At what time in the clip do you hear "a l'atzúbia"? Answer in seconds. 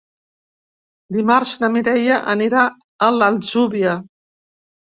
3.09-3.95